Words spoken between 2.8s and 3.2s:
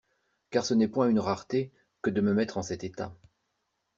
état.